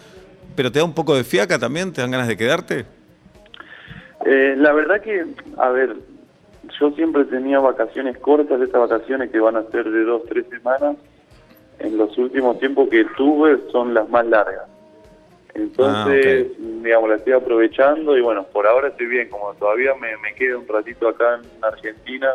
pero 0.58 0.72
te 0.72 0.80
da 0.80 0.84
un 0.84 0.92
poco 0.92 1.14
de 1.14 1.22
fiaca 1.22 1.56
también, 1.56 1.92
te 1.92 2.00
dan 2.00 2.10
ganas 2.10 2.26
de 2.26 2.36
quedarte. 2.36 2.84
Eh, 4.26 4.56
la 4.56 4.72
verdad 4.72 5.00
que, 5.00 5.24
a 5.56 5.68
ver, 5.68 5.94
yo 6.80 6.90
siempre 6.96 7.26
tenía 7.26 7.60
vacaciones 7.60 8.18
cortas, 8.18 8.60
estas 8.60 8.90
vacaciones 8.90 9.30
que 9.30 9.38
van 9.38 9.54
a 9.54 9.62
ser 9.70 9.88
de 9.88 10.02
dos, 10.02 10.22
tres 10.28 10.46
semanas. 10.50 10.96
En 11.78 11.96
los 11.96 12.18
últimos 12.18 12.58
tiempos 12.58 12.88
que 12.88 13.04
tuve 13.16 13.70
son 13.70 13.94
las 13.94 14.08
más 14.08 14.26
largas. 14.26 14.64
Entonces, 15.54 16.48
digamos, 16.82 17.08
la 17.08 17.14
estoy 17.14 17.34
aprovechando 17.34 18.18
y 18.18 18.20
bueno, 18.20 18.42
por 18.52 18.66
ahora 18.66 18.88
estoy 18.88 19.06
bien, 19.06 19.28
como 19.28 19.54
todavía 19.54 19.94
me, 19.94 20.16
me 20.16 20.34
queda 20.34 20.58
un 20.58 20.66
ratito 20.66 21.06
acá 21.06 21.36
en 21.36 21.64
Argentina, 21.64 22.34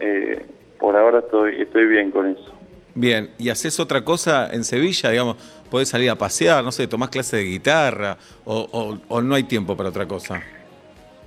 eh, 0.00 0.42
por 0.80 0.96
ahora 0.96 1.18
estoy, 1.18 1.60
estoy 1.60 1.86
bien 1.86 2.10
con 2.10 2.30
eso. 2.30 2.55
Bien, 2.98 3.28
¿y 3.36 3.50
haces 3.50 3.78
otra 3.78 4.02
cosa 4.02 4.48
en 4.50 4.64
Sevilla? 4.64 5.10
Digamos, 5.10 5.36
podés 5.70 5.90
salir 5.90 6.08
a 6.08 6.16
pasear, 6.16 6.64
no 6.64 6.72
sé, 6.72 6.88
tomás 6.88 7.10
clase 7.10 7.36
de 7.36 7.42
guitarra 7.44 8.16
o, 8.46 8.98
o- 9.06 9.20
no 9.20 9.34
hay 9.34 9.42
tiempo 9.42 9.76
para 9.76 9.90
otra 9.90 10.08
cosa. 10.08 10.42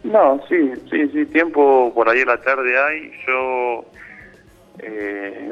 No, 0.01 0.41
sí, 0.49 0.71
sí, 0.89 1.07
sí, 1.09 1.25
tiempo 1.27 1.93
por 1.93 2.09
ahí 2.09 2.21
a 2.21 2.25
la 2.25 2.41
tarde 2.41 2.75
hay. 2.75 3.11
Yo 3.27 3.85
eh, 4.79 5.51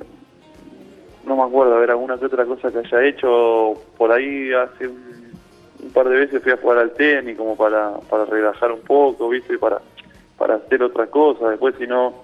no 1.23 1.35
me 1.35 1.43
acuerdo, 1.43 1.75
a 1.75 1.79
ver, 1.79 1.91
alguna 1.91 2.17
que 2.17 2.25
otra 2.25 2.45
cosa 2.45 2.71
que 2.71 2.79
haya 2.79 3.03
hecho 3.05 3.73
por 3.95 4.11
ahí 4.11 4.51
hace 4.53 4.87
un, 4.87 5.33
par 5.93 6.09
de 6.09 6.17
veces 6.17 6.41
fui 6.41 6.51
a 6.51 6.57
jugar 6.57 6.79
al 6.79 6.93
tenis 6.93 7.37
como 7.37 7.55
para, 7.55 7.91
para 8.09 8.25
relajar 8.25 8.71
un 8.71 8.81
poco, 8.81 9.29
¿viste? 9.29 9.59
Para, 9.59 9.79
para 10.35 10.55
hacer 10.55 10.81
otras 10.81 11.09
cosas. 11.09 11.51
Después, 11.51 11.75
si 11.77 11.85
no, 11.85 12.23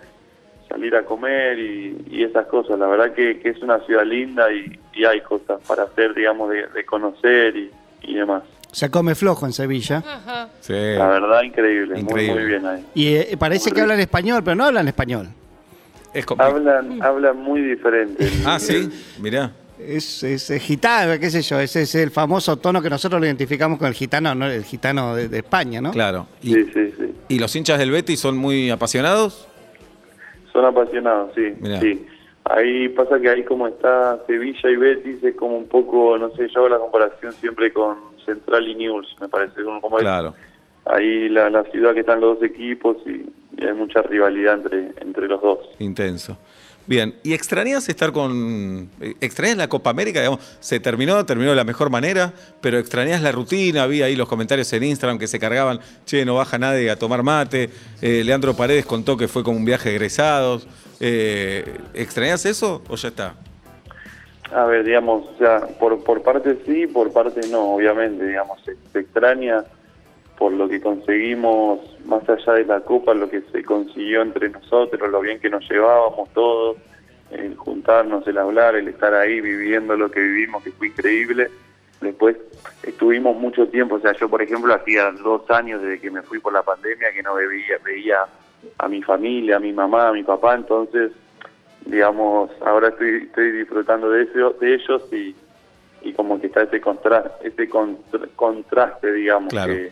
salir 0.74 0.96
a 0.96 1.04
comer 1.06 1.60
y, 1.60 1.96
y 2.10 2.24
esas 2.24 2.48
cosas. 2.48 2.80
La 2.80 2.88
verdad 2.88 3.14
que, 3.14 3.40
que 3.40 3.50
es 3.50 3.62
una 3.62 3.80
ciudad 3.86 4.04
linda 4.06 4.52
y, 4.52 4.80
y 4.96 5.06
hay 5.06 5.22
cosas 5.22 5.62
para 5.68 5.84
hacer, 5.84 6.16
digamos, 6.16 6.50
de, 6.50 6.66
de 6.68 6.84
conocer 6.84 7.56
y, 7.56 7.70
y 8.02 8.16
demás. 8.16 8.42
Se 8.72 8.90
come 8.90 9.14
flojo 9.14 9.46
en 9.46 9.54
Sevilla. 9.54 9.98
Ajá. 9.98 10.50
Sí. 10.62 10.74
La 10.74 11.08
verdad, 11.10 11.44
increíble, 11.44 12.00
Increíble. 12.00 12.34
Muy, 12.34 12.42
muy 12.42 12.50
bien 12.50 12.66
ahí. 12.66 12.86
Y 12.96 13.14
eh, 13.14 13.38
parece 13.38 13.72
que 13.72 13.82
hablan 13.82 14.00
español, 14.00 14.42
pero 14.44 14.56
no 14.56 14.66
hablan 14.66 14.88
español. 14.88 15.28
Es. 16.12 16.26
Hablan, 16.40 17.02
hablan 17.04 17.38
muy 17.38 17.62
diferente. 17.62 18.28
Ah, 18.46 18.60
sí, 18.60 18.90
mirá. 19.20 19.52
Es, 19.80 20.24
es, 20.24 20.50
es 20.50 20.62
gitano, 20.64 21.20
qué 21.20 21.30
sé 21.30 21.42
yo, 21.42 21.60
ese 21.60 21.82
es 21.82 21.94
el 21.96 22.10
famoso 22.10 22.56
tono 22.58 22.82
que 22.82 22.90
nosotros 22.90 23.20
lo 23.20 23.26
identificamos 23.28 23.78
con 23.78 23.88
el 23.88 23.94
gitano, 23.94 24.34
¿no? 24.34 24.46
el 24.48 24.64
gitano 24.64 25.14
de, 25.16 25.28
de 25.28 25.40
España, 25.40 25.82
¿no? 25.82 25.92
Claro. 25.92 26.26
¿Y, 26.42 26.54
Sí, 26.54 26.66
sí, 26.74 26.94
sí. 26.98 27.12
y 27.28 27.40
los 27.40 27.54
hinchas 27.56 27.80
del 27.80 27.92
Betis 27.92 28.20
son 28.20 28.38
muy 28.38 28.70
apasionados? 28.70 29.48
Son 30.54 30.64
apasionados, 30.64 31.34
sí. 31.36 31.54
Mirá. 31.60 31.80
sí. 31.82 32.06
Ahí 32.46 32.90
pasa 32.90 33.20
que 33.20 33.30
ahí 33.30 33.44
como 33.44 33.68
está 33.68 34.20
Sevilla 34.28 34.70
y 34.70 34.76
Betis 34.76 35.24
es 35.24 35.36
como 35.36 35.58
un 35.58 35.68
poco, 35.68 36.18
no 36.18 36.30
sé, 36.32 36.48
yo 36.50 36.60
hago 36.60 36.70
la 36.70 36.80
comparación 36.80 37.32
siempre 37.34 37.72
con 37.72 37.98
Central 38.26 38.68
y 38.68 38.76
News, 38.76 39.16
me 39.20 39.28
parece. 39.30 39.64
Como, 39.64 39.98
es 39.98 40.04
Claro. 40.04 40.34
ahí 40.86 41.30
la, 41.30 41.50
la 41.50 41.64
ciudad 41.66 41.94
que 41.94 42.02
están 42.02 42.20
los 42.22 42.40
dos 42.40 42.50
equipos 42.50 42.98
y, 43.06 43.26
y 43.58 43.66
hay 43.66 43.74
mucha 43.74 44.02
rivalidad 44.02 44.56
entre, 44.56 44.92
entre 45.02 45.28
los 45.28 45.42
dos. 45.42 45.60
Intenso. 45.80 46.38
Bien, 46.86 47.16
¿y 47.24 47.34
extrañas 47.34 47.88
estar 47.88 48.12
con... 48.12 48.90
eh, 49.00 49.14
¿Extrañas 49.22 49.56
la 49.56 49.70
Copa 49.70 49.90
América? 49.90 50.20
Digamos, 50.20 50.42
se 50.60 50.82
terminó, 50.82 51.26
terminó 51.26 51.52
de 51.52 51.56
la 51.56 51.64
mejor 51.64 51.90
manera, 51.90 52.34
pero 52.60 52.78
extrañas 52.78 53.22
la 53.22 53.32
rutina, 53.32 53.84
había 53.84 54.06
ahí 54.06 54.18
los 54.18 54.28
comentarios 54.28 54.74
en 54.74 54.84
Instagram 54.84 55.18
que 55.18 55.28
se 55.28 55.40
cargaban, 55.40 55.80
che, 56.06 56.26
no 56.26 56.36
baja 56.36 56.58
nadie 56.58 56.90
a 56.90 56.98
tomar 56.98 57.24
mate, 57.24 57.70
Eh, 58.02 58.24
Leandro 58.26 58.54
Paredes 58.54 58.86
contó 58.86 59.16
que 59.16 59.30
fue 59.30 59.44
como 59.46 59.58
un 59.58 59.64
viaje 59.64 59.90
de 59.90 59.96
egresados. 59.96 60.68
Eh, 61.00 61.64
¿Extrañas 61.94 62.46
eso 62.46 62.82
o 62.90 62.96
ya 62.98 63.08
está? 63.08 63.36
A 64.52 64.66
ver, 64.66 64.84
digamos, 64.84 65.26
o 65.26 65.38
sea, 65.38 65.62
por, 65.80 66.04
por 66.04 66.22
parte 66.22 66.58
sí, 66.66 66.86
por 66.86 67.14
parte 67.14 67.48
no, 67.48 67.76
obviamente, 67.76 68.28
digamos, 68.28 68.62
se, 68.66 68.76
se 68.92 69.00
extraña 69.00 69.64
por 70.38 70.52
lo 70.52 70.68
que 70.68 70.82
conseguimos 70.82 71.80
más 72.06 72.28
allá 72.28 72.54
de 72.54 72.66
la 72.66 72.80
Copa, 72.82 73.14
lo 73.14 73.30
que 73.30 73.42
se 73.52 73.64
consiguió 73.64 74.22
entre 74.22 74.50
nosotros, 74.50 75.10
lo 75.10 75.22
bien 75.22 75.40
que 75.40 75.50
nos 75.50 75.68
llevábamos 75.70 76.30
todos, 76.34 76.78
el 77.32 77.56
juntarnos, 77.56 78.28
el 78.28 78.38
hablar, 78.38 78.76
el 78.76 78.88
estar 78.88 79.14
ahí 79.14 79.42
viviendo 79.42 79.96
lo 79.96 80.10
que 80.12 80.20
vivimos, 80.20 80.64
que 80.64 80.72
fue 80.72 80.88
increíble. 80.88 81.50
Después 82.02 82.36
estuvimos 82.84 83.36
mucho 83.38 83.68
tiempo, 83.70 83.96
o 83.96 84.00
sea, 84.00 84.14
yo 84.14 84.28
por 84.30 84.42
ejemplo 84.42 84.74
hacía 84.74 85.12
dos 85.12 85.50
años 85.50 85.82
desde 85.82 86.00
que 86.00 86.12
me 86.12 86.22
fui 86.22 86.40
por 86.40 86.52
la 86.52 86.62
pandemia 86.64 87.14
que 87.14 87.24
no 87.24 87.36
veía, 87.36 87.78
veía 87.84 88.26
a 88.78 88.88
mi 88.90 89.02
familia, 89.02 89.56
a 89.56 89.60
mi 89.60 89.72
mamá, 89.72 90.10
a 90.10 90.14
mi 90.14 90.24
papá, 90.24 90.56
entonces 90.56 91.12
digamos, 91.86 92.50
ahora 92.66 92.90
estoy, 92.90 93.24
estoy 93.24 93.52
disfrutando 93.52 94.10
de, 94.10 94.24
eso, 94.24 94.52
de 94.60 94.74
ellos 94.76 95.04
y, 95.12 95.36
y 96.02 96.14
como 96.14 96.40
que 96.40 96.48
está 96.48 96.64
ese, 96.64 96.80
contra, 96.82 97.38
ese 97.44 97.68
contra- 97.70 98.28
contraste, 98.36 99.12
digamos, 99.12 99.50
Claro. 99.54 99.74
que, 99.74 99.92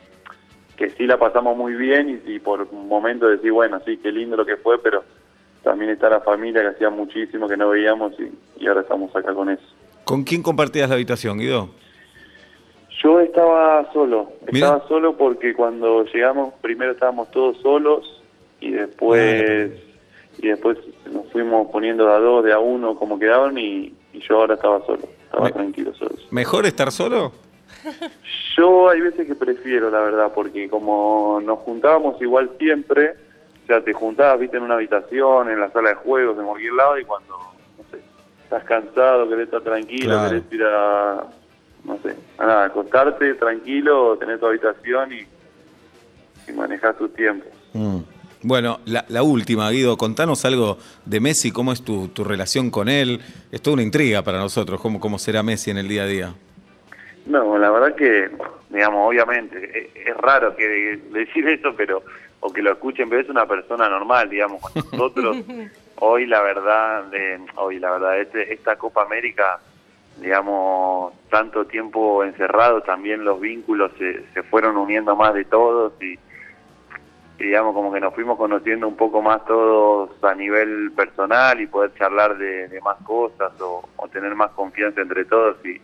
que 0.78 0.90
sí 0.92 1.06
la 1.06 1.18
pasamos 1.18 1.56
muy 1.58 1.74
bien 1.75 2.22
y, 2.25 2.32
y 2.34 2.40
por 2.40 2.68
un 2.72 2.88
momento 2.88 3.28
decir, 3.28 3.51
bueno, 3.51 3.80
sí, 3.86 3.98
qué 3.98 4.12
lindo 4.12 4.36
lo 4.38 4.46
que 4.46 4.58
fue, 4.58 4.82
pero 4.82 5.04
también 5.63 5.92
está 5.92 6.10
la 6.10 6.22
familia 6.22 6.62
que 6.62 6.68
hacía 6.70 6.90
muchísimo 6.90 7.48
que 7.48 7.58
no 7.58 7.70
veíamos 7.70 8.13
y, 8.20 8.32
y 8.63 8.68
ahora 8.68 8.82
estamos 8.82 9.16
acá 9.16 9.34
con 9.34 9.50
eso. 9.50 9.63
¿Con 10.04 10.24
quién 10.24 10.42
compartías 10.42 10.90
la 10.90 10.96
habitación, 10.96 11.38
Guido? 11.38 11.70
Yo 13.04 13.20
estaba 13.20 13.92
solo, 13.94 14.32
Mira. 14.51 14.68
estaba 14.68 14.88
solo 14.88 15.18
porque 15.18 15.54
cuando 15.54 16.04
llegamos 16.06 16.54
primero 16.62 16.92
estábamos 16.92 17.32
todos 17.32 17.58
solos 17.62 18.22
y 18.60 18.72
después 18.72 19.72
y 20.38 20.48
después 20.48 20.78
nos 21.12 21.28
fuimos 21.32 21.68
poniendo 21.72 22.06
de 22.06 22.13
a 22.13 22.20
dos, 22.20 22.44
de 22.44 22.54
a 22.54 22.60
uno 22.60 22.96
como 22.96 23.18
quedaban 23.18 23.58
y, 23.58 23.94
y 24.13 24.20
yo 24.28 24.38
ahora 24.42 24.54
estaba 24.56 24.86
solo, 24.86 25.01
estaba 25.24 25.46
Me- 25.46 25.51
tranquilo 25.51 25.94
solo. 25.96 26.12
¿Mejor 26.32 26.66
estar 26.66 26.92
solo? 26.92 27.32
Yo 28.58 28.90
hay 28.90 29.02
veces 29.02 29.28
que 29.28 29.36
prefiero, 29.36 29.90
la 29.90 30.00
verdad, 30.02 30.32
porque 30.34 30.70
como 30.70 31.40
nos 31.44 31.60
juntábamos 31.60 32.22
igual 32.22 32.52
siempre, 32.60 33.12
o 33.64 33.68
sea, 33.68 33.82
te 33.84 33.94
juntabas, 33.94 34.40
viste, 34.40 34.58
en 34.58 34.64
una 34.64 34.76
habitación, 34.76 35.50
en 35.50 35.60
la 35.60 35.72
sala 35.72 35.90
de 35.90 35.96
juegos, 35.96 36.38
en 36.38 36.46
cualquier 36.46 36.74
lado, 36.74 36.98
y 37.00 37.06
cuando, 37.06 37.38
no 37.78 37.84
sé, 37.92 38.00
estás 38.44 38.64
cansado, 38.66 39.28
querés 39.30 39.46
estar 39.46 39.62
tranquilo, 39.62 40.16
Claro. 40.16 40.30
querés 40.30 40.44
ir 40.52 40.64
a, 40.64 41.24
no 41.86 41.98
sé, 42.04 42.16
a 42.38 42.46
nada, 42.46 42.66
acostarte 42.66 43.34
tranquilo, 43.36 44.18
tener 44.18 44.40
tu 44.40 44.46
habitación 44.48 45.14
y, 45.14 45.26
y 46.50 46.54
manejar 46.54 46.96
tus 46.98 47.14
tiempos. 47.14 47.50
Mm. 47.74 48.00
Bueno, 48.44 48.80
la, 48.86 49.06
la 49.08 49.22
última, 49.22 49.70
Guido, 49.70 49.96
contanos 49.98 50.46
algo 50.46 50.80
de 51.06 51.20
Messi, 51.20 51.52
cómo 51.52 51.72
es 51.72 51.84
tu, 51.84 52.08
tu 52.08 52.24
relación 52.24 52.72
con 52.72 52.90
él. 52.90 53.22
Es 53.52 53.62
toda 53.62 53.76
una 53.76 53.84
intriga 53.84 54.24
para 54.24 54.40
nosotros, 54.40 54.82
cómo, 54.82 55.00
cómo 55.00 55.20
será 55.20 55.44
Messi 55.44 55.70
en 55.70 55.78
el 55.78 55.88
día 55.88 56.04
a 56.04 56.06
día. 56.08 56.34
No, 57.25 57.58
la 57.58 57.70
verdad 57.70 57.96
que, 57.96 58.30
digamos, 58.70 59.08
obviamente, 59.08 59.92
es, 59.96 60.08
es 60.08 60.18
raro 60.18 60.56
que 60.56 61.00
decir 61.12 61.48
eso, 61.48 61.74
pero 61.75 62.04
o 62.42 62.51
que 62.51 62.62
lo 62.62 62.72
escuchen, 62.72 63.10
pero 63.10 63.22
es 63.22 63.30
una 63.30 63.46
persona 63.46 63.88
normal, 63.88 64.30
digamos, 64.30 64.62
con 64.62 64.74
nosotros. 64.92 65.38
hoy 65.98 66.25
la 66.25 66.42
verdad, 66.42 67.04
de, 67.06 67.40
hoy 67.56 67.80
la 67.80 67.92
verdad, 67.92 68.20
este, 68.20 68.54
esta 68.54 68.75
Copa 68.75 69.04
América, 69.04 69.60
digamos, 70.18 71.13
tanto 71.30 71.66
tiempo 71.66 72.24
encerrado, 72.24 72.82
también 72.82 73.24
los 73.24 73.40
vínculos 73.40 73.92
se, 73.98 74.24
se 74.34 74.44
fueron 74.44 74.75
uniendo 74.75 75.16
más 75.16 75.34
de 75.34 75.46
todos 75.46 75.94
y, 76.01 76.13
y, 77.40 77.44
digamos, 77.44 77.74
como 77.74 77.94
que 77.94 78.00
nos 78.00 78.13
fuimos 78.13 78.38
conociendo 78.38 78.88
un 78.88 78.96
poco 78.96 79.22
más 79.22 79.46
todos 79.46 80.12
a 80.24 80.34
nivel 80.34 80.92
personal 80.94 81.62
y 81.62 81.68
poder 81.68 81.94
charlar 81.94 82.38
de, 82.38 82.68
de 82.68 82.82
más 82.82 82.98
cosas 83.04 83.51
o, 83.62 83.88
o 83.96 84.08
tener 84.08 84.34
más 84.34 84.51
confianza 84.51 85.01
entre 85.01 85.25
todos 85.25 85.63
y 85.63 85.80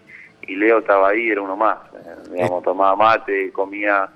y 0.48 0.56
Leo 0.56 0.80
estaba 0.80 1.10
ahí, 1.10 1.30
era 1.30 1.42
uno 1.42 1.56
más. 1.56 1.78
eh, 1.94 2.30
digamos, 2.32 2.64
tomaba 2.64 2.96
mate, 2.96 3.52
comía, 3.52 4.10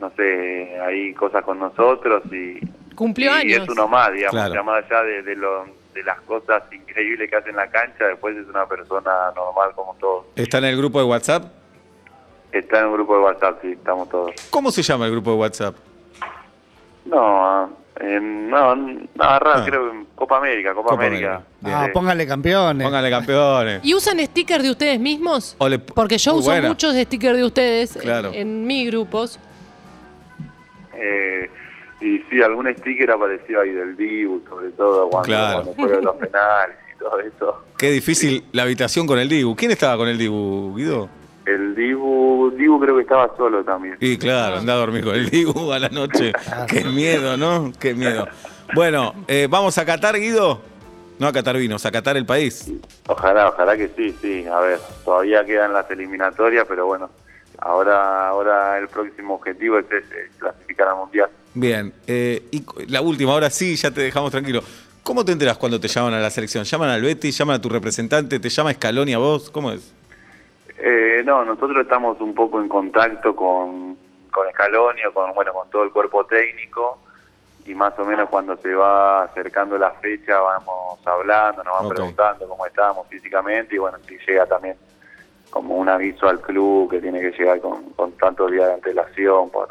no 0.00 0.10
sé, 0.16 0.78
ahí 0.80 1.12
cosas 1.14 1.42
con 1.44 1.58
nosotros 1.58 2.22
y, 2.32 2.60
Cumplió 2.94 3.30
y 3.30 3.34
años. 3.52 3.62
es 3.64 3.68
uno 3.68 3.86
más, 3.88 4.12
digamos, 4.12 4.32
Claro. 4.46 4.64
más 4.64 4.84
allá 4.84 5.02
de, 5.02 5.22
de, 5.22 5.36
lo, 5.36 5.64
de 5.94 6.02
las 6.02 6.20
cosas 6.22 6.62
increíbles 6.72 7.30
que 7.30 7.36
hace 7.36 7.50
en 7.50 7.56
la 7.56 7.68
cancha, 7.70 8.06
después 8.06 8.36
es 8.36 8.46
una 8.48 8.66
persona 8.66 9.10
normal 9.36 9.70
como 9.74 9.94
todos. 10.00 10.26
¿Está 10.36 10.58
en 10.58 10.64
el 10.64 10.76
grupo 10.76 10.98
de 10.98 11.04
WhatsApp? 11.06 11.44
Está 12.50 12.80
en 12.80 12.86
un 12.86 12.92
grupo 12.94 13.16
de 13.16 13.22
WhatsApp, 13.24 13.58
sí, 13.62 13.72
estamos 13.72 14.08
todos. 14.08 14.32
¿Cómo 14.50 14.70
se 14.70 14.82
llama 14.82 15.04
el 15.06 15.12
grupo 15.12 15.30
de 15.32 15.36
WhatsApp? 15.36 15.74
No, 17.04 17.70
eh, 18.00 18.20
no, 18.20 18.76
nada 18.76 19.38
raro, 19.38 19.60
Ah. 19.60 19.64
creo 19.64 19.92
que 19.92 19.98
Copa 20.14 20.38
América, 20.38 20.74
Copa, 20.74 20.90
Copa 20.90 21.06
América. 21.06 21.42
América. 21.62 21.80
Ah, 21.80 21.84
Sí. 21.86 21.90
póngale 21.92 22.26
campeones. 22.26 22.86
Póngale 22.86 23.10
campeones. 23.10 23.80
¿Y 23.84 23.94
usan 23.94 24.18
stickers 24.20 24.62
de 24.64 24.70
ustedes 24.70 24.98
mismos? 25.00 25.56
Le- 25.68 25.78
Porque 25.78 26.18
yo 26.18 26.32
Muy 26.32 26.40
uso 26.40 26.50
buena. 26.50 26.68
muchos 26.68 26.94
stickers 26.94 27.36
de 27.36 27.44
ustedes 27.44 27.96
en- 27.96 28.02
Claro. 28.02 28.30
en, 28.32 28.66
mis 28.66 28.86
grupos. 28.90 29.38
Eh, 30.94 31.50
y 32.00 32.18
sí, 32.30 32.42
algún 32.42 32.66
sticker 32.78 33.10
apareció 33.10 33.60
ahí 33.60 33.70
del 33.70 33.96
Dibu, 33.96 34.42
sobre 34.48 34.70
todo 34.70 35.08
cuando, 35.08 35.26
Claro. 35.26 35.62
cuando 35.62 35.74
fueron 35.74 36.04
los 36.04 36.16
penales 36.16 36.76
y 36.94 36.98
todo 36.98 37.20
eso. 37.20 37.64
Qué 37.76 37.90
difícil 37.90 38.44
la 38.52 38.62
habitación 38.62 39.06
con 39.06 39.18
el 39.18 39.28
Dibu. 39.28 39.54
¿Quién 39.56 39.70
estaba 39.70 39.96
con 39.96 40.08
el 40.08 40.18
Dibu, 40.18 40.74
Guido? 40.76 41.08
El 41.48 41.74
Dibu, 41.74 42.50
Dibu 42.50 42.78
creo 42.78 42.96
que 42.96 43.02
estaba 43.02 43.34
solo 43.34 43.64
también. 43.64 43.96
Y 44.00 44.18
claro, 44.18 44.56
anda 44.56 44.74
a 44.74 44.76
dormir 44.76 45.02
con 45.02 45.14
el 45.14 45.30
Dibu 45.30 45.72
a 45.72 45.78
la 45.78 45.88
noche. 45.88 46.32
Qué 46.68 46.84
miedo, 46.84 47.38
¿no? 47.38 47.72
Qué 47.80 47.94
miedo. 47.94 48.28
Bueno, 48.74 49.14
eh, 49.26 49.46
¿vamos 49.48 49.78
a 49.78 49.86
Qatar, 49.86 50.20
Guido? 50.20 50.60
No 51.18 51.26
a 51.26 51.32
Qatar 51.32 51.56
vinos, 51.56 51.86
a 51.86 51.90
Qatar 51.90 52.18
el 52.18 52.26
país. 52.26 52.70
Ojalá, 53.06 53.48
ojalá 53.48 53.78
que 53.78 53.88
sí, 53.96 54.14
sí. 54.20 54.46
A 54.46 54.60
ver, 54.60 54.78
todavía 55.06 55.42
quedan 55.46 55.72
las 55.72 55.90
eliminatorias, 55.90 56.66
pero 56.68 56.84
bueno, 56.84 57.08
ahora, 57.56 58.28
ahora 58.28 58.78
el 58.78 58.88
próximo 58.88 59.36
objetivo 59.36 59.78
es 59.78 59.86
ese, 59.86 60.30
clasificar 60.38 60.88
al 60.88 60.96
mundial. 60.96 61.30
Bien, 61.54 61.94
eh, 62.06 62.46
y 62.50 62.62
la 62.88 63.00
última, 63.00 63.32
ahora 63.32 63.48
sí, 63.48 63.74
ya 63.74 63.90
te 63.90 64.02
dejamos 64.02 64.30
tranquilo. 64.30 64.62
¿Cómo 65.02 65.24
te 65.24 65.32
enteras 65.32 65.56
cuando 65.56 65.80
te 65.80 65.88
llaman 65.88 66.12
a 66.12 66.20
la 66.20 66.28
selección? 66.28 66.64
¿Llaman 66.64 66.90
al 66.90 67.00
Betty? 67.00 67.30
¿Llaman 67.30 67.56
a 67.56 67.60
tu 67.60 67.70
representante? 67.70 68.38
¿Te 68.38 68.50
llama 68.50 68.74
Scaloni 68.74 69.14
a 69.14 69.18
vos? 69.18 69.50
¿Cómo 69.50 69.72
es? 69.72 69.94
Eh, 70.80 71.22
no, 71.24 71.44
nosotros 71.44 71.82
estamos 71.82 72.20
un 72.20 72.34
poco 72.34 72.60
en 72.60 72.68
contacto 72.68 73.34
con, 73.34 73.96
con 74.30 74.48
Scaloni 74.52 75.04
o 75.06 75.12
con, 75.12 75.34
bueno, 75.34 75.52
con 75.52 75.68
todo 75.70 75.82
el 75.82 75.90
cuerpo 75.90 76.24
técnico 76.24 77.00
y 77.66 77.74
más 77.74 77.98
o 77.98 78.04
menos 78.04 78.28
cuando 78.28 78.56
se 78.56 78.74
va 78.74 79.24
acercando 79.24 79.76
la 79.76 79.90
fecha 79.92 80.38
vamos 80.38 81.04
hablando, 81.04 81.64
nos 81.64 81.80
van 81.80 81.88
preguntando 81.88 82.48
cómo 82.48 82.64
estamos 82.64 83.06
físicamente 83.08 83.74
y 83.74 83.78
bueno, 83.78 83.98
si 84.06 84.16
llega 84.18 84.46
también 84.46 84.76
como 85.50 85.76
un 85.76 85.88
aviso 85.88 86.28
al 86.28 86.40
club 86.40 86.90
que 86.90 87.00
tiene 87.00 87.20
que 87.20 87.32
llegar 87.32 87.60
con, 87.60 87.90
con 87.90 88.12
tantos 88.12 88.50
días 88.52 88.68
de 88.68 88.74
antelación 88.74 89.50
por, 89.50 89.70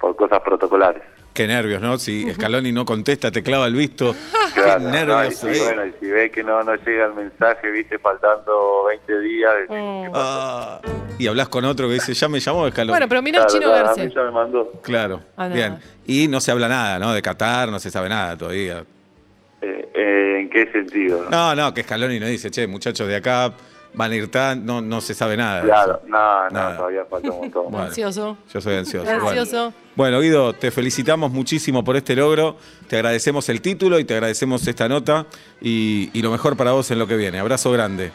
por 0.00 0.16
cosas 0.16 0.40
protocolares. 0.40 1.02
Qué 1.32 1.46
nervios, 1.46 1.80
¿no? 1.80 1.96
Si 1.96 2.28
Scaloni 2.34 2.72
no 2.72 2.84
contesta, 2.84 3.30
te 3.30 3.42
clava 3.42 3.66
el 3.66 3.74
visto. 3.74 4.14
Claro, 4.52 4.78
Qué 4.80 4.84
¿no? 4.84 4.90
nervios. 4.90 5.44
y, 5.44 5.54
si, 5.54 5.60
bueno, 5.60 5.86
y 5.86 5.92
si 6.00 6.06
ve 6.10 6.28
que 6.32 6.42
no, 6.42 6.60
no 6.64 6.74
llega 6.74 7.06
el 7.06 7.14
mensaje, 7.14 7.70
viste, 7.70 7.98
faltando 8.00 8.84
20 8.88 9.20
días, 9.20 9.52
Mm. 9.68 10.10
Ah, 10.12 10.80
y 11.20 11.28
hablas 11.28 11.48
con 11.48 11.64
otro 11.64 11.86
que 11.86 11.94
dice, 11.94 12.12
ya 12.14 12.28
me 12.28 12.40
llamó 12.40 12.68
Scaloni. 12.68 12.90
Bueno, 12.90 13.08
pero 13.08 13.22
mira 13.22 13.38
el 13.38 13.44
Claro, 13.46 13.58
chino 13.60 13.70
claro, 13.70 13.84
a 13.86 13.94
Verse. 13.94 14.06
mí 14.08 14.12
ya 14.14 14.22
me 14.24 14.30
mandó. 14.32 14.72
Claro, 14.82 15.22
Ah, 15.36 15.46
bien. 15.48 15.78
Y 16.04 16.26
no 16.26 16.40
se 16.40 16.50
habla 16.50 16.66
nada, 16.68 16.98
¿no? 16.98 17.12
De 17.12 17.22
Qatar, 17.22 17.68
no 17.68 17.78
se 17.78 17.90
sabe 17.92 18.08
nada 18.08 18.36
todavía. 18.36 18.84
Eh, 19.62 19.88
eh, 19.94 20.38
¿En 20.40 20.50
qué 20.50 20.70
sentido? 20.72 21.26
No, 21.30 21.54
no, 21.54 21.72
que 21.72 21.84
Scaloni 21.84 22.18
no 22.18 22.26
dice, 22.26 22.50
che, 22.50 22.66
muchachos 22.66 23.06
de 23.06 23.16
acá 23.16 23.52
van 23.94 24.12
a 24.12 24.14
ir 24.16 24.30
tan, 24.30 24.64
no, 24.64 24.80
no 24.80 25.00
se 25.00 25.14
sabe 25.14 25.36
nada. 25.36 25.62
Claro, 25.62 26.00
no, 26.06 26.44
no, 26.44 26.50
Nada. 26.50 26.76
todavía 26.76 27.04
falta 27.04 27.30
un 27.30 27.38
montón. 27.40 27.64
Bueno. 27.70 27.86
Ansioso. 27.86 28.36
Yo 28.52 28.60
soy 28.60 28.76
ansioso. 28.76 29.04
Bueno. 29.10 29.28
Ansioso. 29.28 29.72
Bueno, 29.96 30.20
Guido, 30.20 30.52
te 30.54 30.70
felicitamos 30.70 31.30
muchísimo 31.32 31.82
por 31.84 31.96
este 31.96 32.14
logro. 32.16 32.56
Te 32.88 32.96
agradecemos 32.96 33.48
el 33.48 33.60
título 33.60 33.98
y 33.98 34.04
te 34.04 34.14
agradecemos 34.14 34.66
esta 34.66 34.88
nota 34.88 35.26
y, 35.60 36.10
y 36.12 36.22
lo 36.22 36.30
mejor 36.30 36.56
para 36.56 36.72
vos 36.72 36.90
en 36.90 36.98
lo 36.98 37.06
que 37.06 37.16
viene. 37.16 37.38
Abrazo 37.38 37.70
grande. 37.72 38.12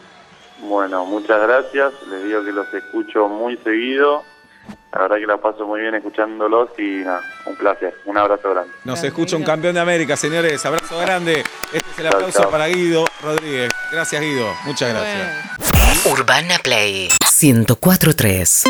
Bueno, 0.62 1.04
muchas 1.04 1.40
gracias. 1.42 1.92
Les 2.10 2.24
digo 2.24 2.42
que 2.44 2.52
los 2.52 2.72
escucho 2.72 3.28
muy 3.28 3.56
seguido. 3.58 4.22
La 4.92 5.02
verdad 5.02 5.16
que 5.16 5.26
la 5.26 5.36
paso 5.36 5.66
muy 5.66 5.80
bien 5.82 5.94
escuchándolos 5.94 6.70
y 6.78 7.04
nada, 7.04 7.20
un 7.44 7.54
placer. 7.54 7.94
Un 8.06 8.16
abrazo 8.16 8.50
grande. 8.50 8.72
Nos 8.84 9.04
escucha 9.04 9.36
un 9.36 9.44
campeón 9.44 9.74
de 9.74 9.80
América, 9.80 10.16
señores. 10.16 10.64
Abrazo 10.64 10.98
grande. 10.98 11.44
Este 11.72 11.90
es 11.90 11.98
el 11.98 12.04
Chao, 12.06 12.14
aplauso 12.14 12.40
chao. 12.42 12.50
para 12.50 12.66
Guido 12.66 13.04
Rodríguez. 13.22 13.70
Gracias, 13.92 14.20
Guido. 14.22 14.46
Muchas 14.64 14.88
gracias. 14.92 15.28
Bueno. 15.58 15.65
Urbana 16.04 16.58
Play. 16.62 17.08
1043 17.20 18.64